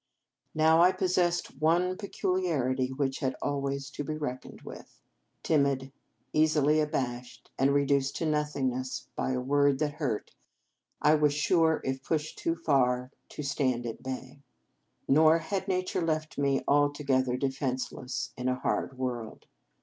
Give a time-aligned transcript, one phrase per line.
[0.55, 4.99] Now I possessed one peculiarity which had always to be reckoned with.
[5.43, 5.91] Timid,
[6.33, 9.77] easily abashed, and re 253 In Our Convent Days duced to nothingness by a word
[9.77, 10.31] that hurt,
[11.03, 14.41] I was sure, if pushed too far, to stand at bay.
[15.07, 19.45] Nor had nature left me altogether defenceless in a hard world.